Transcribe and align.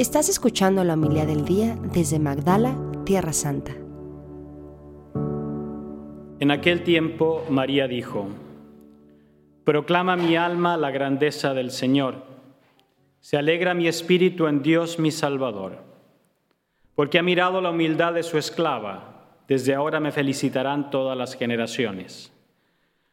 Estás 0.00 0.30
escuchando 0.30 0.82
la 0.82 0.94
humildad 0.94 1.26
del 1.26 1.44
día 1.44 1.76
desde 1.92 2.18
Magdala, 2.18 2.74
Tierra 3.04 3.34
Santa. 3.34 3.72
En 6.38 6.50
aquel 6.50 6.84
tiempo 6.84 7.44
María 7.50 7.86
dijo, 7.86 8.28
Proclama 9.62 10.16
mi 10.16 10.36
alma 10.36 10.78
la 10.78 10.90
grandeza 10.90 11.52
del 11.52 11.70
Señor, 11.70 12.14
se 13.20 13.36
alegra 13.36 13.74
mi 13.74 13.88
espíritu 13.88 14.46
en 14.46 14.62
Dios 14.62 14.98
mi 14.98 15.10
Salvador, 15.10 15.76
porque 16.94 17.18
ha 17.18 17.22
mirado 17.22 17.60
la 17.60 17.68
humildad 17.68 18.14
de 18.14 18.22
su 18.22 18.38
esclava, 18.38 19.42
desde 19.48 19.74
ahora 19.74 20.00
me 20.00 20.12
felicitarán 20.12 20.88
todas 20.88 21.14
las 21.14 21.34
generaciones, 21.34 22.32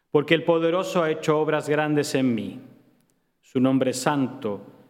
porque 0.10 0.36
el 0.36 0.46
poderoso 0.46 1.04
ha 1.04 1.12
hecho 1.12 1.38
obras 1.38 1.68
grandes 1.68 2.16
en 2.16 2.34
mí, 2.34 2.62
su 3.42 3.60
nombre 3.60 3.92
es 3.92 4.00
santo, 4.00 4.77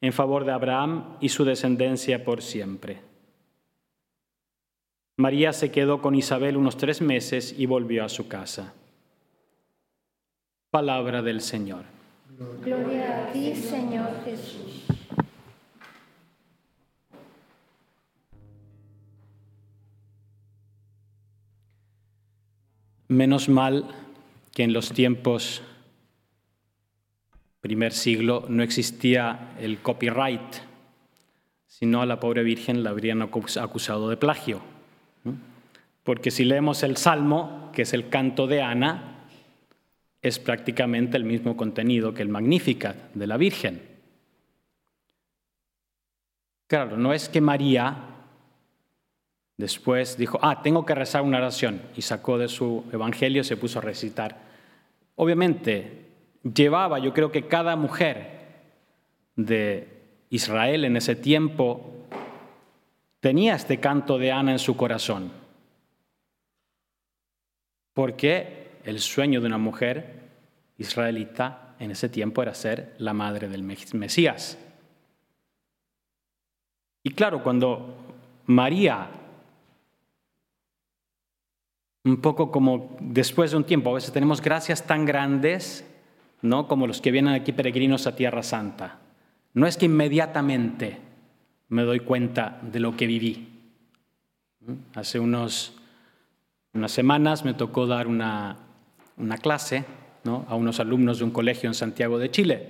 en 0.00 0.12
favor 0.12 0.44
de 0.44 0.52
Abraham 0.52 1.16
y 1.20 1.28
su 1.28 1.44
descendencia 1.44 2.24
por 2.24 2.42
siempre. 2.42 3.00
María 5.16 5.52
se 5.52 5.70
quedó 5.70 6.00
con 6.00 6.14
Isabel 6.14 6.56
unos 6.56 6.78
tres 6.78 7.02
meses 7.02 7.54
y 7.58 7.66
volvió 7.66 8.04
a 8.04 8.08
su 8.08 8.26
casa. 8.26 8.72
Palabra 10.70 11.20
del 11.20 11.42
Señor. 11.42 11.84
Gloria 12.62 13.26
a 13.26 13.32
ti, 13.32 13.54
Señor 13.54 14.08
Jesús. 14.24 14.86
Menos 23.08 23.48
mal 23.48 23.84
que 24.54 24.62
en 24.62 24.72
los 24.72 24.92
tiempos 24.92 25.62
primer 27.60 27.92
siglo 27.92 28.46
no 28.48 28.62
existía 28.62 29.54
el 29.58 29.80
copyright, 29.80 30.56
sino 31.66 32.02
a 32.02 32.06
la 32.06 32.20
pobre 32.20 32.42
Virgen 32.42 32.82
la 32.82 32.90
habrían 32.90 33.22
acusado 33.22 34.08
de 34.08 34.16
plagio. 34.16 34.60
Porque 36.02 36.30
si 36.30 36.44
leemos 36.44 36.82
el 36.82 36.96
Salmo, 36.96 37.70
que 37.72 37.82
es 37.82 37.92
el 37.92 38.08
canto 38.08 38.46
de 38.46 38.62
Ana, 38.62 39.26
es 40.22 40.38
prácticamente 40.38 41.16
el 41.16 41.24
mismo 41.24 41.56
contenido 41.56 42.12
que 42.12 42.22
el 42.22 42.28
Magnificat 42.28 43.12
de 43.14 43.26
la 43.26 43.36
Virgen. 43.36 43.82
Claro, 46.66 46.96
no 46.96 47.12
es 47.12 47.28
que 47.28 47.40
María 47.40 48.10
después 49.56 50.16
dijo, 50.16 50.38
ah, 50.42 50.62
tengo 50.62 50.86
que 50.86 50.94
rezar 50.94 51.22
una 51.22 51.38
oración, 51.38 51.82
y 51.96 52.02
sacó 52.02 52.38
de 52.38 52.48
su 52.48 52.84
evangelio 52.92 53.42
y 53.42 53.44
se 53.44 53.56
puso 53.56 53.78
a 53.78 53.82
recitar. 53.82 54.38
Obviamente, 55.16 56.09
llevaba, 56.42 56.98
yo 56.98 57.12
creo 57.12 57.30
que 57.30 57.46
cada 57.46 57.76
mujer 57.76 58.40
de 59.36 59.88
Israel 60.30 60.84
en 60.84 60.96
ese 60.96 61.16
tiempo 61.16 62.06
tenía 63.20 63.54
este 63.54 63.80
canto 63.80 64.18
de 64.18 64.32
Ana 64.32 64.52
en 64.52 64.58
su 64.58 64.76
corazón. 64.76 65.32
Porque 67.92 68.70
el 68.84 69.00
sueño 69.00 69.40
de 69.40 69.46
una 69.46 69.58
mujer 69.58 70.28
israelita 70.78 71.74
en 71.78 71.90
ese 71.90 72.08
tiempo 72.08 72.42
era 72.42 72.54
ser 72.54 72.94
la 72.98 73.12
madre 73.12 73.48
del 73.48 73.62
Mesías. 73.62 74.58
Y 77.02 77.10
claro, 77.10 77.42
cuando 77.42 77.96
María, 78.46 79.08
un 82.04 82.20
poco 82.20 82.50
como 82.50 82.96
después 83.00 83.50
de 83.50 83.56
un 83.56 83.64
tiempo, 83.64 83.90
a 83.90 83.94
veces 83.94 84.12
tenemos 84.12 84.40
gracias 84.40 84.86
tan 84.86 85.04
grandes 85.04 85.89
¿no? 86.42 86.66
como 86.68 86.86
los 86.86 87.00
que 87.00 87.10
vienen 87.10 87.34
aquí 87.34 87.52
peregrinos 87.52 88.06
a 88.06 88.16
Tierra 88.16 88.42
Santa. 88.42 88.98
No 89.52 89.66
es 89.66 89.76
que 89.76 89.86
inmediatamente 89.86 90.98
me 91.68 91.82
doy 91.82 92.00
cuenta 92.00 92.58
de 92.62 92.80
lo 92.80 92.96
que 92.96 93.06
viví. 93.06 93.48
Hace 94.94 95.18
unos, 95.18 95.74
unas 96.74 96.92
semanas 96.92 97.44
me 97.44 97.54
tocó 97.54 97.86
dar 97.86 98.06
una, 98.06 98.56
clase 99.40 99.84
a 100.24 100.54
unos 100.54 100.80
alumnos 100.80 101.18
de 101.18 101.24
un 101.24 101.30
colegio 101.30 101.68
en 101.68 101.74
Santiago 101.74 102.18
de 102.18 102.30
Chile. 102.30 102.68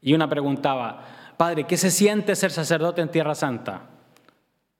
Y 0.00 0.14
una 0.14 0.28
preguntaba, 0.28 1.06
Padre, 1.36 1.64
¿qué 1.64 1.76
se 1.76 1.90
siente 1.90 2.36
ser 2.36 2.50
sacerdote 2.50 3.00
en 3.00 3.10
Tierra 3.10 3.34
Santa? 3.34 3.88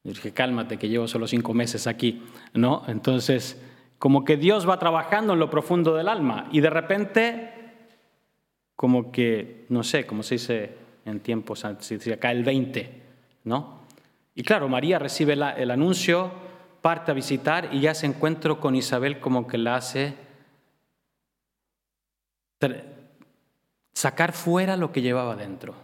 Y 0.05 0.11
dije, 0.11 0.33
cálmate, 0.33 0.77
que 0.77 0.89
llevo 0.89 1.09
solo 1.09 1.27
cinco 1.27 1.55
meses 1.55 1.87
aquí. 1.87 2.23
¿no? 2.53 2.83
Entonces, 2.87 3.61
como 3.99 4.25
que 4.25 4.37
Dios 4.37 4.69
va 4.69 4.79
trabajando 4.79 5.33
en 5.33 5.39
lo 5.39 5.49
profundo 5.49 5.95
del 5.95 6.09
alma 6.09 6.49
y 6.53 6.61
de 6.61 6.71
repente 6.71 7.64
como 8.77 9.13
que, 9.13 9.67
no 9.69 9.83
sé, 9.83 10.07
como 10.07 10.23
se 10.23 10.37
dice 10.37 10.75
en 11.05 11.21
tiempos, 11.21 11.65
se 11.79 11.95
dice 11.95 12.15
acá 12.15 12.31
el 12.33 12.45
20, 12.45 13.03
¿no? 13.45 13.81
Y 14.35 14.43
claro, 14.43 14.69
María 14.69 14.99
recibe 14.99 15.35
el 15.35 15.71
anuncio, 15.71 16.33
parte 16.83 17.13
a 17.13 17.15
visitar 17.15 17.71
y 17.73 17.81
ya 17.81 17.95
se 17.95 18.07
encuentra 18.07 18.55
con 18.57 18.75
Isabel 18.75 19.21
como 19.21 19.47
que 19.47 19.59
la 19.59 19.77
hace 19.77 20.15
sacar 23.93 24.33
fuera 24.33 24.77
lo 24.77 24.93
que 24.93 25.03
llevaba 25.03 25.37
dentro. 25.37 25.75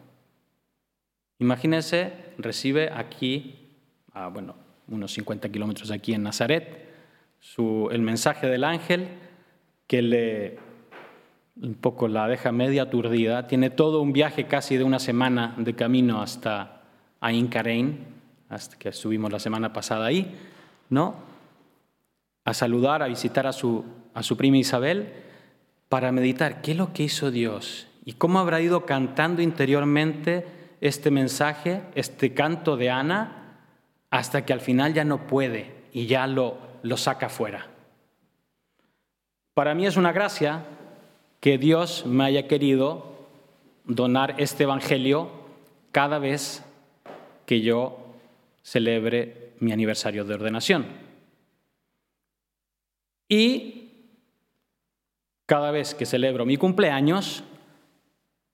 Imagínense, 1.38 2.12
recibe 2.38 2.90
aquí, 2.92 3.70
a, 4.12 4.28
bueno, 4.28 4.56
unos 4.88 5.12
50 5.12 5.48
kilómetros 5.50 5.90
aquí 5.90 6.12
en 6.12 6.22
Nazaret, 6.22 6.88
el 7.90 8.02
mensaje 8.02 8.46
del 8.46 8.64
ángel 8.64 9.08
que 9.86 10.02
le 10.02 10.58
un 11.62 11.74
poco 11.74 12.08
la 12.08 12.26
deja 12.26 12.52
media 12.52 12.82
aturdida. 12.82 13.46
Tiene 13.46 13.70
todo 13.70 14.00
un 14.00 14.12
viaje 14.12 14.46
casi 14.46 14.76
de 14.76 14.84
una 14.84 14.98
semana 14.98 15.54
de 15.58 15.74
camino 15.74 16.22
hasta 16.22 16.82
Ain 17.20 17.48
Karein, 17.48 18.06
hasta 18.48 18.78
que 18.78 18.88
estuvimos 18.88 19.30
la 19.30 19.38
semana 19.38 19.72
pasada 19.72 20.06
ahí, 20.06 20.36
¿no? 20.88 21.14
A 22.44 22.54
saludar, 22.54 23.02
a 23.02 23.08
visitar 23.08 23.46
a 23.46 23.52
su, 23.52 23.84
a 24.14 24.22
su 24.22 24.36
prima 24.36 24.56
Isabel, 24.56 25.12
para 25.88 26.12
meditar 26.12 26.62
qué 26.62 26.72
es 26.72 26.76
lo 26.76 26.92
que 26.92 27.02
hizo 27.02 27.30
Dios 27.30 27.86
y 28.04 28.14
cómo 28.14 28.38
habrá 28.38 28.60
ido 28.60 28.86
cantando 28.86 29.42
interiormente 29.42 30.46
este 30.80 31.10
mensaje, 31.10 31.82
este 31.94 32.32
canto 32.32 32.76
de 32.76 32.90
Ana, 32.90 33.58
hasta 34.10 34.44
que 34.46 34.52
al 34.52 34.60
final 34.60 34.94
ya 34.94 35.04
no 35.04 35.26
puede 35.26 35.74
y 35.92 36.06
ya 36.06 36.26
lo, 36.26 36.56
lo 36.82 36.96
saca 36.96 37.28
fuera. 37.28 37.66
Para 39.52 39.74
mí 39.74 39.86
es 39.86 39.96
una 39.96 40.12
gracia 40.12 40.64
que 41.40 41.56
Dios 41.58 42.04
me 42.06 42.24
haya 42.24 42.46
querido 42.46 43.26
donar 43.84 44.36
este 44.38 44.64
Evangelio 44.64 45.30
cada 45.90 46.18
vez 46.18 46.62
que 47.46 47.62
yo 47.62 47.98
celebre 48.62 49.54
mi 49.58 49.72
aniversario 49.72 50.24
de 50.24 50.34
ordenación. 50.34 50.86
Y 53.28 53.88
cada 55.46 55.70
vez 55.70 55.94
que 55.94 56.06
celebro 56.06 56.44
mi 56.44 56.56
cumpleaños, 56.56 57.42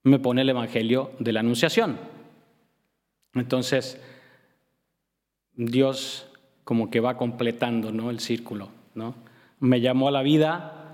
me 0.05 0.19
pone 0.19 0.43
el 0.43 0.49
Evangelio 0.49 1.11
de 1.19 1.33
la 1.33 1.41
Anunciación. 1.41 1.99
Entonces, 3.35 4.01
Dios 5.55 6.28
como 6.65 6.91
que 6.91 7.01
va 7.01 7.16
completando 7.16 7.91
¿no? 7.91 8.10
el 8.10 8.21
círculo. 8.21 8.71
¿no? 8.95 9.15
Me 9.59 9.81
llamó 9.81 10.09
a 10.09 10.13
la 10.13 10.22
vida 10.22 10.85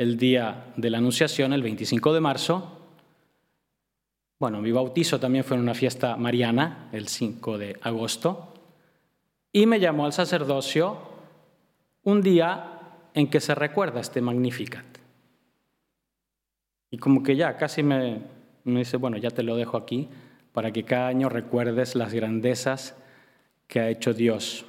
el 0.00 0.16
día 0.16 0.72
de 0.76 0.88
la 0.88 0.96
Anunciación, 0.96 1.52
el 1.52 1.62
25 1.62 2.14
de 2.14 2.20
marzo. 2.20 2.72
Bueno, 4.38 4.62
mi 4.62 4.72
bautizo 4.72 5.20
también 5.20 5.44
fue 5.44 5.58
en 5.58 5.62
una 5.62 5.74
fiesta 5.74 6.16
mariana, 6.16 6.88
el 6.92 7.06
5 7.06 7.58
de 7.58 7.78
agosto. 7.82 8.54
Y 9.52 9.66
me 9.66 9.78
llamó 9.78 10.06
al 10.06 10.14
sacerdocio 10.14 10.96
un 12.02 12.22
día 12.22 12.78
en 13.12 13.28
que 13.28 13.40
se 13.40 13.54
recuerda 13.54 14.00
este 14.00 14.22
Magnificat. 14.22 14.86
Y 16.90 16.96
como 16.96 17.22
que 17.22 17.36
ya 17.36 17.58
casi 17.58 17.82
me, 17.82 18.22
me 18.64 18.78
dice, 18.78 18.96
bueno, 18.96 19.18
ya 19.18 19.30
te 19.30 19.42
lo 19.42 19.54
dejo 19.54 19.76
aquí 19.76 20.08
para 20.54 20.72
que 20.72 20.84
cada 20.84 21.08
año 21.08 21.28
recuerdes 21.28 21.94
las 21.94 22.14
grandezas 22.14 22.96
que 23.66 23.80
ha 23.80 23.90
hecho 23.90 24.14
Dios. 24.14 24.64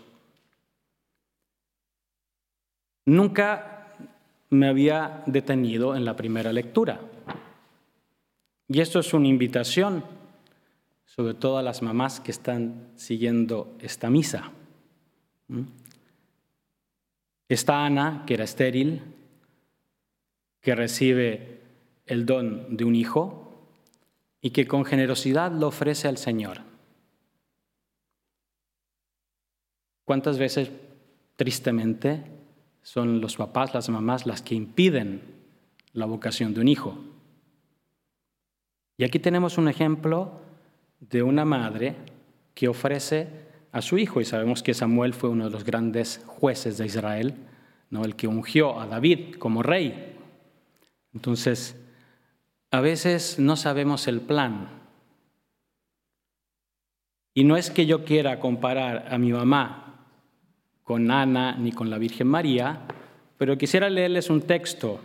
Nunca 3.06 3.81
me 4.52 4.68
había 4.68 5.24
detenido 5.26 5.96
en 5.96 6.06
la 6.06 6.16
primera 6.16 6.54
lectura. 6.54 7.00
Y 8.68 8.82
esto 8.82 9.00
es 9.00 9.14
una 9.14 9.28
invitación, 9.28 10.04
sobre 11.06 11.34
todo 11.34 11.58
a 11.58 11.64
las 11.64 11.82
mamás 11.82 12.20
que 12.20 12.32
están 12.32 12.92
siguiendo 12.96 13.76
esta 13.80 14.10
misa. 14.10 14.52
¿Mm? 15.48 15.64
Está 17.48 17.86
Ana, 17.86 18.24
que 18.28 18.34
era 18.34 18.44
estéril, 18.44 19.02
que 20.62 20.76
recibe 20.76 21.62
el 22.06 22.26
don 22.26 22.76
de 22.76 22.84
un 22.84 22.96
hijo 22.96 23.68
y 24.42 24.52
que 24.52 24.68
con 24.68 24.86
generosidad 24.86 25.52
lo 25.52 25.68
ofrece 25.68 26.08
al 26.08 26.18
Señor. 26.18 26.60
¿Cuántas 30.04 30.38
veces, 30.38 30.72
tristemente, 31.38 32.41
son 32.82 33.22
los 33.22 33.36
papás, 33.38 33.74
las 33.74 33.90
mamás, 33.90 34.26
las 34.26 34.42
que 34.42 34.56
impiden 34.56 35.22
la 35.94 36.06
vocación 36.06 36.54
de 36.54 36.62
un 36.62 36.68
hijo? 36.68 36.98
Y 38.98 39.04
aquí 39.04 39.20
tenemos 39.20 39.58
un 39.58 39.68
ejemplo 39.68 40.42
de 41.00 41.24
una 41.24 41.46
madre 41.46 41.96
que 42.54 42.68
ofrece 42.68 43.28
a 43.72 43.82
su 43.82 43.98
hijo, 43.98 44.22
y 44.22 44.26
sabemos 44.26 44.64
que 44.64 44.74
Samuel 44.74 45.14
fue 45.14 45.30
uno 45.30 45.46
de 45.46 45.52
los 45.52 45.64
grandes 45.64 46.22
jueces 46.26 46.78
de 46.78 46.86
Israel, 46.86 47.36
¿no? 47.90 48.04
el 48.04 48.16
que 48.16 48.28
ungió 48.28 48.80
a 48.80 48.86
David 48.86 49.36
como 49.36 49.64
rey. 49.64 50.18
Entonces, 51.14 51.78
a 52.70 52.82
veces 52.82 53.40
no 53.40 53.56
sabemos 53.56 54.08
el 54.08 54.22
plan. 54.22 54.70
Y 57.34 57.44
no 57.44 57.56
es 57.56 57.72
que 57.72 57.86
yo 57.86 58.04
quiera 58.04 58.40
comparar 58.40 59.08
a 59.14 59.18
mi 59.18 59.32
mamá 59.32 59.91
con 60.84 61.10
Ana 61.12 61.56
ni 61.58 61.72
con 61.72 61.90
la 61.90 61.98
Virgen 61.98 62.28
María, 62.28 62.82
pero 63.38 63.58
quisiera 63.58 63.90
leerles 63.90 64.30
un 64.30 64.42
texto 64.42 65.00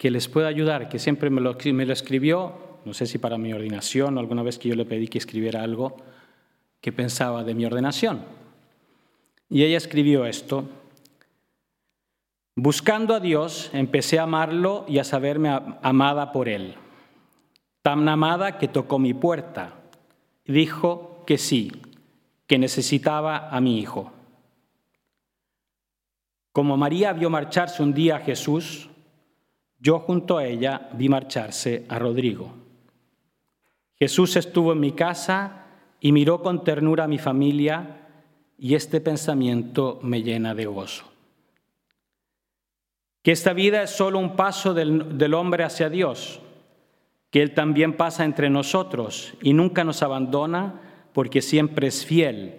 que 0.00 0.10
les 0.10 0.28
pueda 0.28 0.48
ayudar, 0.48 0.88
que 0.88 0.98
siempre 0.98 1.28
me 1.28 1.42
lo, 1.42 1.58
escribió, 1.92 2.54
no 2.86 2.94
sé 2.94 3.04
si 3.04 3.18
para 3.18 3.36
mi 3.36 3.52
ordinación 3.52 4.16
o 4.16 4.20
alguna 4.20 4.42
vez 4.42 4.58
que 4.58 4.70
yo 4.70 4.74
le 4.74 4.86
pedí 4.86 5.08
que 5.08 5.18
escribiera 5.18 5.62
algo, 5.62 5.98
que 6.80 6.90
pensaba 6.90 7.44
de 7.44 7.54
mi 7.54 7.66
ordenación. 7.66 8.22
Y 9.50 9.62
ella 9.62 9.76
escribió 9.76 10.24
esto. 10.24 10.64
Buscando 12.56 13.14
a 13.14 13.20
Dios, 13.20 13.68
empecé 13.74 14.18
a 14.18 14.22
amarlo 14.22 14.86
y 14.88 15.00
a 15.00 15.04
saberme 15.04 15.50
amada 15.82 16.32
por 16.32 16.48
Él. 16.48 16.76
Tan 17.82 18.08
amada 18.08 18.56
que 18.56 18.68
tocó 18.68 18.98
mi 18.98 19.12
puerta. 19.12 19.74
Dijo 20.46 21.24
que 21.26 21.36
sí, 21.36 21.72
que 22.50 22.58
necesitaba 22.58 23.48
a 23.48 23.60
mi 23.60 23.78
hijo. 23.78 24.10
Como 26.50 26.76
María 26.76 27.12
vio 27.12 27.30
marcharse 27.30 27.80
un 27.80 27.94
día 27.94 28.16
a 28.16 28.18
Jesús, 28.18 28.90
yo 29.78 30.00
junto 30.00 30.36
a 30.36 30.46
ella 30.46 30.88
vi 30.94 31.08
marcharse 31.08 31.86
a 31.88 32.00
Rodrigo. 32.00 32.52
Jesús 33.94 34.34
estuvo 34.34 34.72
en 34.72 34.80
mi 34.80 34.90
casa 34.90 35.66
y 36.00 36.10
miró 36.10 36.42
con 36.42 36.64
ternura 36.64 37.04
a 37.04 37.06
mi 37.06 37.18
familia 37.18 38.08
y 38.58 38.74
este 38.74 39.00
pensamiento 39.00 40.00
me 40.02 40.24
llena 40.24 40.52
de 40.52 40.66
gozo. 40.66 41.04
Que 43.22 43.30
esta 43.30 43.52
vida 43.52 43.84
es 43.84 43.90
solo 43.90 44.18
un 44.18 44.34
paso 44.34 44.74
del, 44.74 45.34
hombre 45.34 45.62
hacia 45.62 45.88
Dios, 45.88 46.40
que 47.30 47.42
Él 47.42 47.54
también 47.54 47.96
pasa 47.96 48.24
entre 48.24 48.50
nosotros 48.50 49.34
y 49.40 49.52
nunca 49.52 49.84
nos 49.84 50.02
abandona 50.02 50.89
porque 51.12 51.42
siempre 51.42 51.88
es 51.88 52.04
fiel 52.04 52.54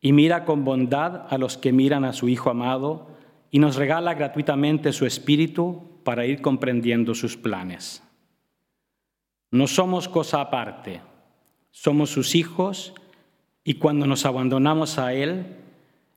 y 0.00 0.12
mira 0.12 0.44
con 0.44 0.64
bondad 0.64 1.26
a 1.28 1.38
los 1.38 1.56
que 1.56 1.72
miran 1.72 2.04
a 2.04 2.12
su 2.12 2.28
Hijo 2.28 2.50
amado 2.50 3.08
y 3.50 3.58
nos 3.58 3.76
regala 3.76 4.14
gratuitamente 4.14 4.92
su 4.92 5.06
Espíritu 5.06 5.82
para 6.04 6.26
ir 6.26 6.40
comprendiendo 6.40 7.14
sus 7.14 7.36
planes. 7.36 8.02
No 9.50 9.66
somos 9.66 10.08
cosa 10.08 10.40
aparte 10.40 11.00
somos 11.70 12.10
sus 12.10 12.34
hijos 12.34 12.92
y 13.62 13.74
cuando 13.74 14.06
nos 14.06 14.26
abandonamos 14.26 14.98
a 14.98 15.12
Él, 15.12 15.46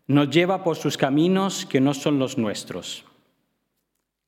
nos 0.07 0.29
lleva 0.29 0.63
por 0.63 0.75
sus 0.75 0.97
caminos 0.97 1.67
que 1.67 1.79
no 1.79 1.93
son 1.93 2.17
los 2.17 2.37
nuestros. 2.37 3.05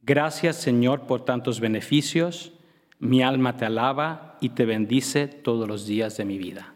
Gracias 0.02 0.58
Señor 0.58 1.08
por 1.08 1.26
tantos 1.26 1.60
beneficios, 1.60 2.54
mi 3.00 3.24
alma 3.24 3.58
te 3.58 3.66
alaba 3.66 4.38
y 4.42 4.50
te 4.50 4.66
bendice 4.66 5.28
todos 5.28 5.68
los 5.68 5.88
días 5.88 6.18
de 6.18 6.26
mi 6.26 6.38
vida. 6.38 6.73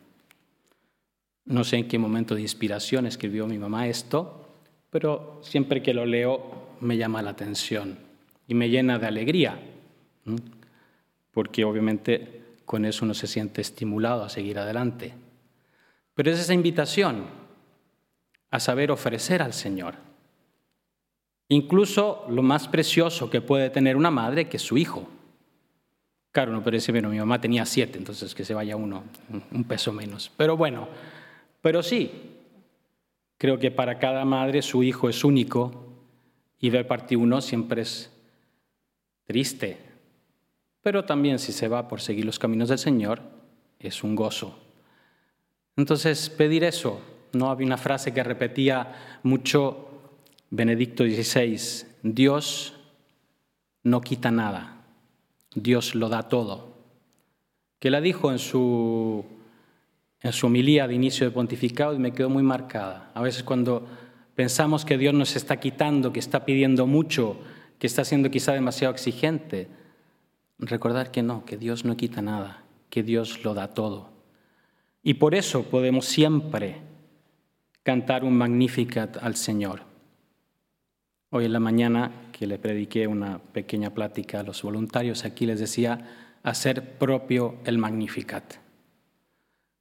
No 1.47 1.63
sé 1.63 1.77
en 1.77 1.87
qué 1.87 1.97
momento 1.97 2.35
de 2.35 2.41
inspiración 2.41 3.05
escribió 3.05 3.47
mi 3.47 3.57
mamá 3.57 3.87
esto, 3.87 4.49
pero 4.89 5.39
siempre 5.41 5.81
que 5.81 5.93
lo 5.93 6.05
leo 6.05 6.75
me 6.81 6.97
llama 6.97 7.21
la 7.21 7.31
atención 7.31 7.97
y 8.47 8.53
me 8.53 8.69
llena 8.69 8.99
de 8.99 9.07
alegría, 9.07 9.57
porque 11.31 11.63
obviamente 11.63 12.43
con 12.65 12.83
eso 12.83 13.05
uno 13.05 13.13
se 13.13 13.27
siente 13.27 13.61
estimulado 13.61 14.23
a 14.23 14.29
seguir 14.29 14.59
adelante. 14.59 15.13
Pero 16.13 16.31
es 16.31 16.39
esa 16.39 16.53
invitación 16.53 17.25
a 18.51 18.59
saber 18.59 18.91
ofrecer 18.91 19.41
al 19.41 19.53
Señor. 19.53 19.95
Incluso 21.47 22.25
lo 22.29 22.41
más 22.41 22.67
precioso 22.67 23.29
que 23.29 23.39
puede 23.39 23.69
tener 23.69 23.95
una 23.95 24.11
madre, 24.11 24.49
que 24.49 24.57
es 24.57 24.63
su 24.63 24.77
hijo. 24.77 25.07
Claro, 26.33 26.51
no 26.51 26.61
parece, 26.61 26.91
bueno, 26.91 27.09
mi 27.09 27.19
mamá 27.19 27.39
tenía 27.39 27.65
siete, 27.65 27.97
entonces 27.97 28.35
que 28.35 28.43
se 28.43 28.53
vaya 28.53 28.75
uno, 28.75 29.03
un 29.51 29.63
peso 29.63 29.93
menos. 29.93 30.29
Pero 30.35 30.57
bueno, 30.57 30.89
pero 31.67 31.83
sí, 31.83 32.09
creo 33.37 33.59
que 33.59 33.71
para 33.71 33.99
cada 33.99 34.23
madre 34.23 34.61
su 34.61 34.83
hijo 34.83 35.09
es 35.09 35.25
único 35.25 35.97
y 36.61 36.69
ver 36.69 36.87
partir 36.87 37.17
uno 37.17 37.41
siempre 37.41 37.81
es 37.81 38.09
triste, 39.25 39.77
pero 40.81 41.03
también 41.03 41.39
si 41.39 41.51
se 41.51 41.67
va 41.67 41.89
por 41.89 41.99
seguir 41.99 42.23
los 42.23 42.39
caminos 42.39 42.69
del 42.69 42.77
Señor, 42.77 43.21
es 43.79 44.01
un 44.01 44.15
gozo. 44.15 44.57
Entonces, 45.75 46.29
pedir 46.29 46.63
eso. 46.63 47.01
No 47.33 47.49
había 47.49 47.67
una 47.67 47.77
frase 47.77 48.13
que 48.13 48.23
repetía 48.23 49.19
mucho 49.23 49.89
Benedicto 50.49 51.03
XVI, 51.03 51.85
Dios 52.01 52.75
no 53.83 53.99
quita 53.99 54.31
nada, 54.31 54.85
Dios 55.53 55.95
lo 55.95 56.07
da 56.07 56.29
todo. 56.29 56.77
Que 57.79 57.91
la 57.91 57.99
dijo 57.99 58.31
en 58.31 58.39
su, 58.39 59.25
en 60.21 60.33
su 60.33 60.47
homilía 60.47 60.87
de 60.87 60.95
inicio 60.95 61.25
de 61.25 61.31
pontificado 61.31 61.93
y 61.93 61.99
me 61.99 62.11
quedó 62.11 62.29
muy 62.29 62.43
marcada. 62.43 63.11
A 63.13 63.21
veces 63.21 63.43
cuando 63.43 63.87
pensamos 64.35 64.85
que 64.85 64.97
Dios 64.97 65.13
nos 65.13 65.35
está 65.35 65.59
quitando, 65.59 66.11
que 66.13 66.19
está 66.19 66.45
pidiendo 66.45 66.87
mucho, 66.87 67.39
que 67.79 67.87
está 67.87 68.03
siendo 68.03 68.31
quizá 68.31 68.53
demasiado 68.53 68.93
exigente, 68.93 69.67
recordar 70.59 71.11
que 71.11 71.23
no, 71.23 71.45
que 71.45 71.57
Dios 71.57 71.85
no 71.85 71.97
quita 71.97 72.21
nada, 72.21 72.63
que 72.89 73.03
Dios 73.03 73.43
lo 73.43 73.53
da 73.53 73.73
todo. 73.73 74.09
Y 75.03 75.15
por 75.15 75.35
eso 75.35 75.63
podemos 75.63 76.05
siempre 76.05 76.81
cantar 77.83 78.23
un 78.23 78.37
Magnificat 78.37 79.17
al 79.17 79.35
Señor. 79.35 79.81
Hoy 81.29 81.45
en 81.45 81.53
la 81.53 81.59
mañana 81.59 82.11
que 82.31 82.47
le 82.47 82.57
prediqué 82.57 83.07
una 83.07 83.39
pequeña 83.39 83.93
plática 83.93 84.39
a 84.39 84.43
los 84.43 84.61
voluntarios, 84.63 85.23
aquí 85.23 85.45
les 85.45 85.59
decía 85.59 86.39
hacer 86.43 86.97
propio 86.97 87.57
el 87.65 87.77
Magnificat. 87.77 88.66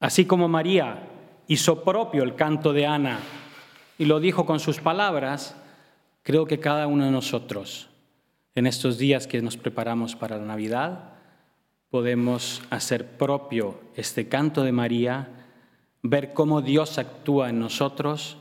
Así 0.01 0.27
como 0.27 0.49
María 0.49 1.09
hizo 1.49 1.83
propio 1.83 2.23
el 2.23 2.35
canto 2.35 2.73
de 2.73 2.87
Ana 2.87 3.19
y 3.99 4.05
lo 4.05 4.21
dijo 4.21 4.45
con 4.45 4.61
sus 4.61 4.81
palabras, 4.81 5.57
creo 6.23 6.47
que 6.47 6.61
cada 6.61 6.87
uno 6.87 7.05
de 7.05 7.11
nosotros 7.11 7.89
en 8.55 8.67
estos 8.67 8.99
días 8.99 9.27
que 9.27 9.43
nos 9.43 9.57
preparamos 9.57 10.17
para 10.17 10.39
la 10.39 10.45
Navidad, 10.45 11.13
podemos 11.91 12.63
hacer 12.71 13.17
propio 13.17 13.81
este 13.95 14.29
canto 14.29 14.65
de 14.65 14.73
María, 14.73 15.47
ver 16.03 16.33
cómo 16.33 16.63
Dios 16.63 16.99
actúa 16.99 17.51
en 17.51 17.61
nosotros 17.61 18.39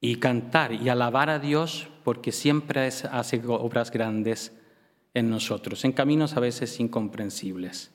y 0.00 0.16
cantar 0.16 0.72
y 0.72 0.88
alabar 0.88 1.30
a 1.30 1.38
Dios 1.38 1.88
porque 2.04 2.32
siempre 2.32 2.86
hace 2.86 3.42
obras 3.46 3.90
grandes 3.90 4.52
en 5.14 5.30
nosotros, 5.30 5.84
en 5.84 5.92
caminos 5.92 6.36
a 6.36 6.40
veces 6.40 6.80
incomprensibles. 6.80 7.92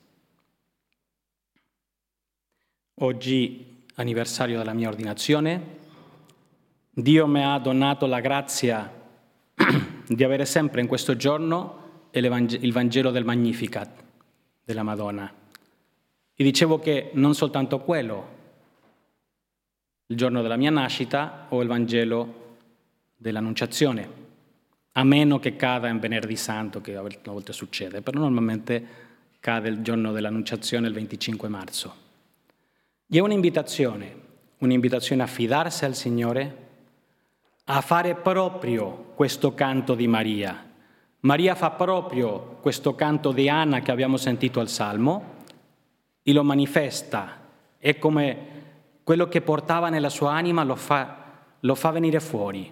Oggi, 3.00 3.84
anniversario 3.94 4.58
della 4.58 4.72
mia 4.72 4.88
ordinazione, 4.88 5.76
Dio 6.90 7.28
mi 7.28 7.44
ha 7.44 7.56
donato 7.58 8.06
la 8.06 8.18
grazia 8.18 8.92
di 10.08 10.24
avere 10.24 10.44
sempre 10.44 10.80
in 10.80 10.88
questo 10.88 11.14
giorno 11.14 12.08
il 12.10 12.72
Vangelo 12.72 13.12
del 13.12 13.24
Magnificat 13.24 14.02
della 14.64 14.82
Madonna. 14.82 15.32
E 16.34 16.42
dicevo 16.42 16.80
che 16.80 17.10
non 17.12 17.36
soltanto 17.36 17.78
quello, 17.78 18.36
il 20.06 20.16
giorno 20.16 20.42
della 20.42 20.56
mia 20.56 20.70
nascita 20.70 21.46
o 21.50 21.62
il 21.62 21.68
Vangelo 21.68 22.56
dell'Annunciazione, 23.14 24.10
a 24.90 25.04
meno 25.04 25.38
che 25.38 25.54
cada 25.54 25.86
in 25.86 26.00
venerdì 26.00 26.34
santo, 26.34 26.80
che 26.80 26.96
a 26.96 27.02
volte 27.02 27.52
succede, 27.52 28.02
però 28.02 28.18
normalmente 28.18 28.86
cade 29.38 29.68
il 29.68 29.82
giorno 29.82 30.10
dell'Annunciazione 30.10 30.88
il 30.88 30.94
25 30.94 31.46
marzo. 31.46 32.06
E 33.10 33.16
è 33.16 33.20
un'invitazione, 33.20 34.14
un'invitazione 34.58 35.22
a 35.22 35.26
fidarsi 35.26 35.86
al 35.86 35.94
Signore, 35.94 36.66
a 37.64 37.80
fare 37.80 38.14
proprio 38.14 39.12
questo 39.14 39.54
canto 39.54 39.94
di 39.94 40.06
Maria. 40.06 40.66
Maria 41.20 41.54
fa 41.54 41.70
proprio 41.70 42.58
questo 42.60 42.94
canto 42.94 43.32
di 43.32 43.48
Anna 43.48 43.80
che 43.80 43.90
abbiamo 43.90 44.18
sentito 44.18 44.60
al 44.60 44.68
Salmo 44.68 45.36
e 46.22 46.32
lo 46.34 46.44
manifesta. 46.44 47.46
È 47.78 47.96
come 47.96 48.36
quello 49.02 49.26
che 49.26 49.40
portava 49.40 49.88
nella 49.88 50.10
sua 50.10 50.32
anima 50.32 50.62
lo 50.62 50.76
fa, 50.76 51.46
lo 51.60 51.74
fa 51.74 51.90
venire 51.90 52.20
fuori. 52.20 52.70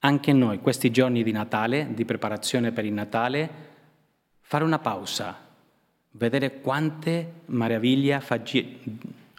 Anche 0.00 0.32
noi, 0.34 0.60
questi 0.60 0.90
giorni 0.90 1.22
di 1.22 1.32
Natale, 1.32 1.94
di 1.94 2.04
preparazione 2.04 2.72
per 2.72 2.84
il 2.84 2.92
Natale, 2.92 3.50
fare 4.42 4.64
una 4.64 4.78
pausa, 4.78 5.34
vedere 6.10 6.60
quante 6.60 7.32
meraviglie 7.46 8.20
fa, 8.20 8.42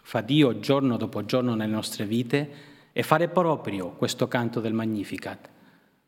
fa 0.02 0.20
Dio 0.20 0.58
giorno 0.58 0.96
dopo 0.96 1.24
giorno 1.24 1.54
nelle 1.54 1.72
nostre 1.72 2.04
vite 2.04 2.50
e 2.92 3.02
fare 3.02 3.28
proprio 3.28 3.90
questo 3.90 4.28
canto 4.28 4.60
del 4.60 4.74
Magnificat. 4.74 5.48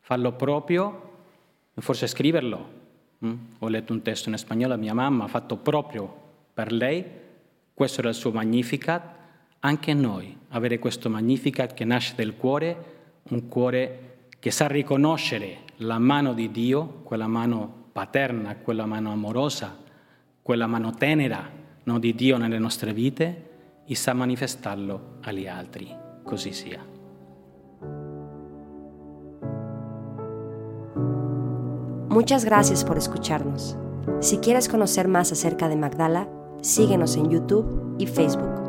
Farlo 0.01 0.33
proprio, 0.33 1.13
forse 1.73 2.05
scriverlo. 2.05 2.83
Mm? 3.25 3.33
Ho 3.59 3.67
letto 3.67 3.93
un 3.93 4.01
testo 4.01 4.29
in 4.29 4.37
spagnolo, 4.37 4.77
mia 4.77 4.93
mamma 4.93 5.23
ha 5.23 5.27
fatto 5.27 5.57
proprio 5.57 6.23
per 6.53 6.71
lei, 6.71 7.03
questo 7.73 8.01
era 8.01 8.09
il 8.09 8.15
suo 8.15 8.31
Magnificat, 8.31 9.13
anche 9.59 9.93
noi 9.93 10.37
avere 10.49 10.77
questo 10.77 11.09
Magnificat 11.09 11.73
che 11.73 11.85
nasce 11.85 12.13
dal 12.15 12.35
cuore, 12.35 12.93
un 13.29 13.47
cuore 13.47 14.27
che 14.39 14.51
sa 14.51 14.67
riconoscere 14.67 15.63
la 15.77 15.97
mano 15.97 16.33
di 16.33 16.51
Dio, 16.51 17.01
quella 17.03 17.27
mano 17.27 17.87
paterna, 17.91 18.55
quella 18.57 18.85
mano 18.85 19.11
amorosa, 19.11 19.75
quella 20.41 20.67
mano 20.67 20.93
tenera 20.93 21.49
no, 21.83 21.97
di 21.97 22.13
Dio 22.13 22.37
nelle 22.37 22.59
nostre 22.59 22.93
vite 22.93 23.44
e 23.85 23.95
sa 23.95 24.13
manifestarlo 24.13 25.17
agli 25.21 25.47
altri. 25.47 25.95
Così 26.23 26.51
sia. 26.51 26.83
Muchas 32.09 32.45
gracias 32.45 32.83
por 32.83 32.97
escucharnos. 32.97 33.77
Si 34.21 34.37
quieres 34.37 34.69
conocer 34.69 35.07
más 35.07 35.31
acerca 35.31 35.67
de 35.67 35.75
Magdala, 35.75 36.29
síguenos 36.61 37.17
en 37.17 37.29
YouTube 37.29 37.95
y 37.99 38.07
Facebook. 38.07 38.64